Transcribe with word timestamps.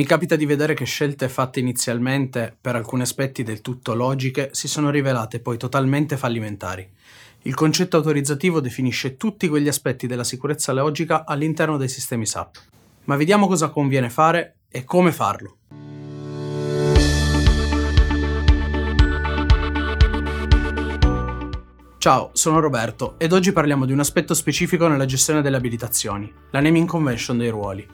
Mi 0.00 0.06
capita 0.06 0.34
di 0.34 0.46
vedere 0.46 0.72
che 0.72 0.86
scelte 0.86 1.28
fatte 1.28 1.60
inizialmente, 1.60 2.56
per 2.58 2.74
alcuni 2.74 3.02
aspetti 3.02 3.42
del 3.42 3.60
tutto 3.60 3.92
logiche, 3.92 4.48
si 4.52 4.66
sono 4.66 4.88
rivelate 4.88 5.40
poi 5.40 5.58
totalmente 5.58 6.16
fallimentari. 6.16 6.88
Il 7.42 7.54
concetto 7.54 7.98
autorizzativo 7.98 8.60
definisce 8.60 9.18
tutti 9.18 9.46
quegli 9.46 9.68
aspetti 9.68 10.06
della 10.06 10.24
sicurezza 10.24 10.72
logica 10.72 11.26
all'interno 11.26 11.76
dei 11.76 11.90
sistemi 11.90 12.24
SAP. 12.24 12.62
Ma 13.04 13.16
vediamo 13.16 13.46
cosa 13.46 13.68
conviene 13.68 14.08
fare 14.08 14.54
e 14.70 14.84
come 14.84 15.12
farlo. 15.12 15.58
Ciao, 21.98 22.30
sono 22.32 22.60
Roberto 22.60 23.16
ed 23.18 23.34
oggi 23.34 23.52
parliamo 23.52 23.84
di 23.84 23.92
un 23.92 24.00
aspetto 24.00 24.32
specifico 24.32 24.88
nella 24.88 25.04
gestione 25.04 25.42
delle 25.42 25.58
abilitazioni, 25.58 26.32
la 26.52 26.60
naming 26.62 26.88
convention 26.88 27.36
dei 27.36 27.50
ruoli. 27.50 27.86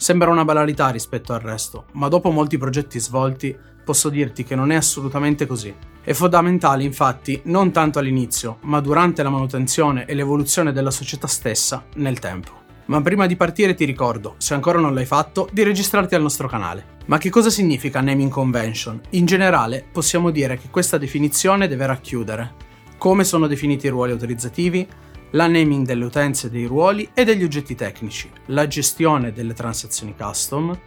Sembra 0.00 0.30
una 0.30 0.44
banalità 0.44 0.90
rispetto 0.90 1.32
al 1.32 1.40
resto, 1.40 1.86
ma 1.94 2.06
dopo 2.06 2.30
molti 2.30 2.56
progetti 2.56 3.00
svolti 3.00 3.54
posso 3.84 4.08
dirti 4.08 4.44
che 4.44 4.54
non 4.54 4.70
è 4.70 4.76
assolutamente 4.76 5.44
così. 5.44 5.74
È 6.00 6.12
fondamentale 6.12 6.84
infatti 6.84 7.40
non 7.46 7.72
tanto 7.72 7.98
all'inizio, 7.98 8.58
ma 8.60 8.78
durante 8.78 9.24
la 9.24 9.28
manutenzione 9.28 10.06
e 10.06 10.14
l'evoluzione 10.14 10.72
della 10.72 10.92
società 10.92 11.26
stessa 11.26 11.84
nel 11.96 12.20
tempo. 12.20 12.52
Ma 12.86 13.02
prima 13.02 13.26
di 13.26 13.34
partire 13.34 13.74
ti 13.74 13.84
ricordo, 13.84 14.36
se 14.38 14.54
ancora 14.54 14.78
non 14.78 14.94
l'hai 14.94 15.04
fatto, 15.04 15.48
di 15.50 15.64
registrarti 15.64 16.14
al 16.14 16.22
nostro 16.22 16.46
canale. 16.46 16.96
Ma 17.06 17.18
che 17.18 17.28
cosa 17.28 17.50
significa 17.50 18.00
naming 18.00 18.30
convention? 18.30 19.00
In 19.10 19.26
generale 19.26 19.84
possiamo 19.90 20.30
dire 20.30 20.56
che 20.58 20.68
questa 20.70 20.96
definizione 20.96 21.66
deve 21.66 21.86
racchiudere 21.86 22.66
come 22.98 23.24
sono 23.24 23.46
definiti 23.46 23.86
i 23.86 23.90
ruoli 23.90 24.12
autorizzativi, 24.12 24.86
la 25.30 25.46
naming 25.46 25.84
delle 25.84 26.04
utenze 26.04 26.50
dei 26.50 26.64
ruoli 26.64 27.08
e 27.12 27.24
degli 27.24 27.44
oggetti 27.44 27.74
tecnici, 27.74 28.30
la 28.46 28.66
gestione 28.66 29.32
delle 29.32 29.54
transazioni 29.54 30.14
custom, 30.16 30.78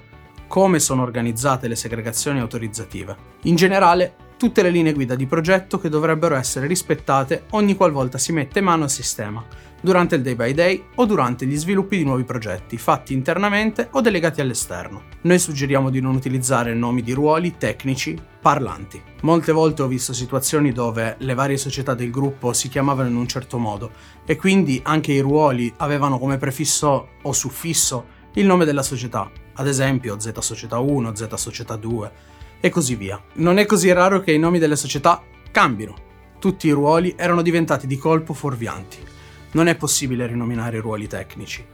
come 0.48 0.80
sono 0.80 1.04
organizzate 1.04 1.68
le 1.68 1.76
segregazioni 1.76 2.40
autorizzative. 2.40 3.16
In 3.44 3.56
generale, 3.56 4.16
tutte 4.42 4.64
le 4.64 4.72
linee 4.72 4.94
guida 4.94 5.14
di 5.14 5.28
progetto 5.28 5.78
che 5.78 5.88
dovrebbero 5.88 6.34
essere 6.34 6.66
rispettate 6.66 7.44
ogni 7.52 7.76
qualvolta 7.76 8.18
si 8.18 8.32
mette 8.32 8.60
mano 8.60 8.86
al 8.86 8.90
sistema, 8.90 9.46
durante 9.80 10.16
il 10.16 10.24
day 10.24 10.34
by 10.34 10.52
day 10.56 10.84
o 10.96 11.06
durante 11.06 11.46
gli 11.46 11.56
sviluppi 11.56 11.98
di 11.98 12.04
nuovi 12.04 12.24
progetti 12.24 12.76
fatti 12.80 13.14
internamente 13.14 13.90
o 13.92 14.02
delegati 14.02 14.42
all'esterno. 14.42 15.04
Noi 15.22 15.38
suggeriamo 15.38 15.92
di 15.92 16.02
non 16.02 16.16
utilizzare 16.16 16.74
nomi 16.74 17.04
di 17.04 17.12
ruoli 17.12 17.58
tecnici 17.60 18.20
parlanti. 18.42 19.00
Molte 19.22 19.52
volte 19.52 19.84
ho 19.84 19.88
visto 19.88 20.12
situazioni 20.12 20.72
dove 20.72 21.18
le 21.20 21.36
varie 21.36 21.58
società 21.58 21.94
del 21.94 22.10
gruppo 22.10 22.52
si 22.52 22.68
chiamavano 22.68 23.10
in 23.10 23.18
un 23.18 23.28
certo 23.28 23.60
modo 23.60 23.92
e 24.26 24.38
quindi 24.38 24.82
anche 24.84 25.12
i 25.12 25.20
ruoli 25.20 25.72
avevano 25.78 26.18
come 26.18 26.40
prefisso 26.40 27.10
o 27.22 27.32
suffisso 27.32 28.06
il 28.34 28.48
nome 28.48 28.66
della 28.66 28.82
società, 28.82 29.30
ad 29.54 29.68
esempio 29.68 30.20
Z 30.20 30.32
Società 30.40 30.80
1, 30.80 31.16
Z 31.16 31.32
Società 31.36 31.76
2 31.76 32.40
e 32.62 32.70
così 32.70 32.96
via. 32.96 33.22
Non 33.34 33.58
è 33.58 33.66
così 33.66 33.92
raro 33.92 34.22
che 34.22 34.32
i 34.32 34.40
nomi 34.40 34.60
delle 34.60 34.78
società 34.78 35.22
cambino. 35.52 36.10
Tutti 36.40 36.68
i 36.68 36.72
ruoli 36.72 37.14
erano 37.18 37.42
diventati 37.42 37.86
di 37.86 37.98
colpo 37.98 38.34
fuorvianti 38.34 39.10
non 39.54 39.68
è 39.68 39.76
possibile 39.76 40.28
rinominare 40.28 40.78
i 40.78 40.82
ruoli 40.82 41.08
tecnici. 41.08 41.66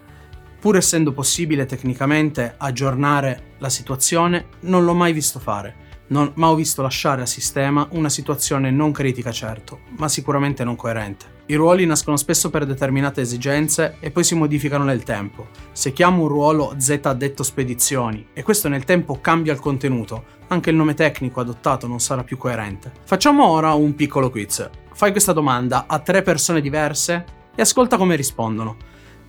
Pur 0.59 0.77
essendo 0.77 1.13
possibile 1.13 1.65
tecnicamente 1.65 2.55
aggiornare 2.57 3.55
la 3.59 3.69
situazione, 3.69 4.47
non 4.61 4.83
l'ho 4.83 4.95
mai 4.95 5.13
visto 5.13 5.39
fare, 5.39 5.85
non, 6.07 6.31
ma 6.35 6.49
ho 6.49 6.55
visto 6.55 6.81
lasciare 6.81 7.21
a 7.21 7.27
sistema 7.27 7.87
una 7.91 8.09
situazione 8.09 8.71
non 8.71 8.91
critica 8.91 9.31
certo, 9.31 9.81
ma 9.97 10.07
sicuramente 10.07 10.63
non 10.63 10.75
coerente. 10.75 11.35
I 11.49 11.55
ruoli 11.55 11.85
nascono 11.85 12.17
spesso 12.17 12.49
per 12.49 12.65
determinate 12.65 13.21
esigenze 13.21 13.97
e 13.99 14.11
poi 14.11 14.23
si 14.23 14.35
modificano 14.35 14.83
nel 14.83 15.03
tempo. 15.03 15.47
Se 15.71 15.93
chiamo 15.93 16.23
un 16.23 16.27
ruolo 16.27 16.73
Z 16.77 16.99
addetto 17.03 17.43
spedizioni 17.43 18.27
e 18.33 18.43
questo 18.43 18.67
nel 18.67 18.83
tempo 18.83 19.21
cambia 19.21 19.53
il 19.53 19.59
contenuto, 19.59 20.25
anche 20.47 20.69
il 20.69 20.75
nome 20.75 20.93
tecnico 20.93 21.39
adottato 21.39 21.87
non 21.87 21.99
sarà 21.99 22.23
più 22.23 22.37
coerente. 22.37 22.91
Facciamo 23.03 23.45
ora 23.47 23.73
un 23.73 23.95
piccolo 23.95 24.29
quiz. 24.29 24.69
Fai 24.93 25.11
questa 25.11 25.33
domanda 25.33 25.85
a 25.87 25.99
tre 25.99 26.21
persone 26.21 26.61
diverse 26.61 27.25
e 27.55 27.61
ascolta 27.61 27.97
come 27.97 28.15
rispondono. 28.15 28.77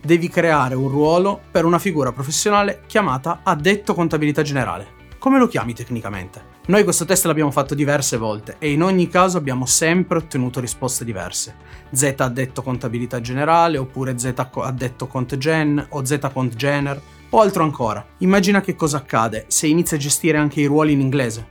Devi 0.01 0.29
creare 0.29 0.75
un 0.75 0.89
ruolo 0.89 1.41
per 1.51 1.65
una 1.65 1.79
figura 1.79 2.11
professionale 2.11 2.83
chiamata 2.85 3.41
addetto 3.43 3.93
contabilità 3.93 4.41
generale. 4.41 4.98
Come 5.19 5.37
lo 5.37 5.47
chiami 5.47 5.73
tecnicamente? 5.73 6.41
Noi 6.67 6.85
questo 6.85 7.03
test 7.03 7.25
l'abbiamo 7.25 7.51
fatto 7.51 7.75
diverse 7.75 8.15
volte 8.15 8.55
e 8.57 8.71
in 8.71 8.81
ogni 8.81 9.09
caso 9.09 9.37
abbiamo 9.37 9.65
sempre 9.65 10.17
ottenuto 10.17 10.61
risposte 10.61 11.03
diverse. 11.03 11.55
Z 11.91 12.13
addetto 12.19 12.61
contabilità 12.61 13.19
generale, 13.19 13.77
oppure 13.77 14.17
Z 14.17 14.33
addetto 14.55 15.07
cont 15.07 15.35
gen 15.35 15.85
o 15.89 16.05
Z 16.05 16.29
cont 16.31 16.55
gener 16.55 17.01
o 17.31 17.41
altro 17.41 17.63
ancora. 17.63 18.05
Immagina 18.19 18.61
che 18.61 18.77
cosa 18.77 18.95
accade 18.95 19.43
se 19.49 19.67
inizi 19.67 19.95
a 19.95 19.97
gestire 19.97 20.37
anche 20.37 20.61
i 20.61 20.67
ruoli 20.67 20.93
in 20.93 21.01
inglese. 21.01 21.47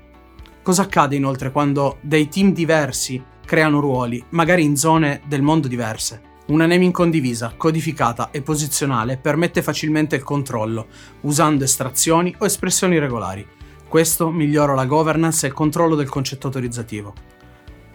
Cosa 0.63 0.83
accade 0.83 1.17
inoltre 1.17 1.53
quando 1.53 1.99
dei 2.01 2.29
team 2.29 2.55
diversi 2.55 3.23
creano 3.45 3.81
ruoli, 3.81 4.25
magari 4.31 4.65
in 4.65 4.77
zone 4.79 5.21
del 5.27 5.43
mondo 5.43 5.69
diverse? 5.69 6.23
Una 6.47 6.65
naming 6.65 6.93
condivisa, 6.93 7.53
codificata 7.55 8.31
e 8.31 8.41
posizionale 8.41 9.19
permette 9.19 9.61
facilmente 9.61 10.17
il 10.17 10.23
controllo, 10.23 10.87
usando 11.21 11.65
estrazioni 11.65 12.35
o 12.39 12.47
espressioni 12.47 12.99
regolari. 12.99 13.57
Questo 13.89 14.31
migliora 14.31 14.75
la 14.75 14.85
governance 14.85 15.47
e 15.47 15.49
il 15.49 15.55
controllo 15.55 15.95
del 15.95 16.11
concetto 16.11 16.49
autorizzativo. 16.49 17.15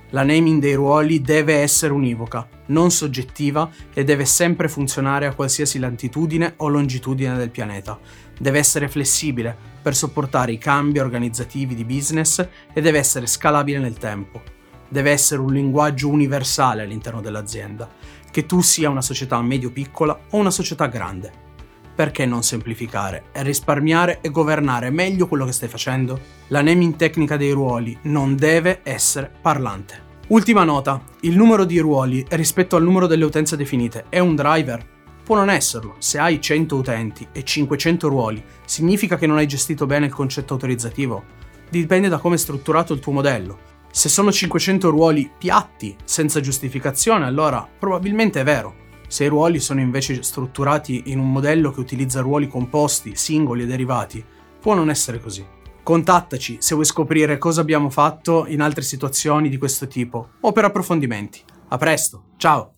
La 0.09 0.24
naming 0.24 0.59
dei 0.59 0.74
ruoli 0.74 1.22
deve 1.22 1.58
essere 1.58 1.94
univoca, 1.94 2.48
non 2.68 2.90
soggettiva 2.90 3.70
e 3.94 4.04
deve 4.04 4.26
sempre 4.26 4.68
funzionare 4.68 5.28
a 5.28 5.36
qualsiasi 5.36 5.78
latitudine 5.78 6.56
o 6.58 6.68
longitudine 6.68 7.38
del 7.38 7.52
pianeta. 7.52 8.00
Deve 8.40 8.58
essere 8.58 8.90
flessibile 8.90 9.56
per 9.84 9.96
sopportare 9.96 10.52
i 10.52 10.58
cambi 10.58 10.98
organizzativi 10.98 11.76
di 11.76 11.86
business 11.86 12.40
e 12.74 12.81
deve 12.81 12.98
essere 12.98 13.28
scalabile 13.28 13.78
nel 13.78 13.98
tempo. 14.00 14.42
Deve 14.90 15.12
essere 15.12 15.42
un 15.42 15.54
linguaggio 15.54 16.10
universale 16.10 16.81
all'interno 16.81 17.22
dell'azienda 17.22 17.88
che 18.31 18.48
tu 18.48 18.62
sia 18.62 18.90
una 18.90 19.04
società 19.04 19.40
medio-piccola 19.40 20.22
o 20.31 20.38
una 20.38 20.50
società 20.50 20.88
grande. 20.88 21.53
Perché 21.96 22.26
non 22.26 22.42
semplificare 22.42 23.26
e 23.31 23.44
risparmiare 23.44 24.20
e 24.22 24.31
governare 24.31 24.90
meglio 24.90 25.28
quello 25.28 25.46
che 25.46 25.52
stai 25.52 25.70
facendo? 25.70 26.20
La 26.48 26.62
naming 26.64 26.96
tecnica 26.96 27.38
dei 27.38 27.52
ruoli 27.52 27.96
non 28.04 28.36
deve 28.36 28.80
essere 28.84 29.31
parlante. 29.42 30.12
Ultima 30.28 30.64
nota, 30.64 31.04
il 31.22 31.36
numero 31.36 31.66
di 31.66 31.78
ruoli 31.78 32.26
rispetto 32.30 32.76
al 32.76 32.84
numero 32.84 33.06
delle 33.06 33.26
utenze 33.26 33.56
definite 33.56 34.06
è 34.09 34.18
un 34.18 34.36
driver? 34.36 34.84
Può 35.24 35.36
non 35.36 35.50
esserlo. 35.50 35.96
Se 36.00 36.18
hai 36.18 36.42
100 36.42 36.76
utenti 36.76 37.28
e 37.31 37.44
500 37.44 38.08
ruoli, 38.08 38.44
significa 38.66 39.16
che 39.16 39.28
non 39.28 39.38
hai 39.38 39.48
gestito 39.48 39.86
bene 39.86 40.08
il 40.08 40.14
concetto 40.14 40.54
autorizzativo? 40.54 41.24
Dipende 41.70 42.08
da 42.08 42.18
come 42.18 42.36
è 42.36 42.40
strutturato 42.40 42.94
il 42.94 43.00
tuo 43.00 43.12
modello. 43.12 43.72
Se 43.92 44.10
sono 44.10 44.31
500 44.31 44.90
ruoli 44.90 45.30
piatti, 45.38 45.96
senza 46.04 46.40
giustificazione, 46.40 47.25
allora 47.25 47.68
probabilmente 47.78 48.42
è 48.42 48.44
vero. 48.44 48.81
Se 49.13 49.25
i 49.25 49.28
ruoli 49.28 49.59
sono 49.59 49.79
invece 49.79 50.24
strutturati 50.24 51.03
in 51.12 51.19
un 51.19 51.31
modello 51.31 51.69
che 51.69 51.79
utilizza 51.79 52.22
ruoli 52.22 52.47
composti, 52.47 53.16
singoli 53.16 53.62
e 53.62 53.68
derivati, 53.68 54.25
può 54.59 54.74
non 54.74 54.90
essere 54.90 55.19
così. 55.19 55.46
Contattaci 55.84 56.57
se 56.59 56.74
vuoi 56.74 56.88
scoprire 56.88 57.38
cosa 57.38 57.62
abbiamo 57.62 57.91
fatto 57.91 58.47
in 58.47 58.59
altre 58.59 58.81
situazioni 58.81 59.50
di 59.50 59.59
questo 59.59 59.85
tipo 59.85 60.29
o 60.40 60.51
per 60.51 60.66
approfondimenti. 60.66 61.44
A 61.68 61.78
presto, 61.78 62.24
ciao! 62.38 62.74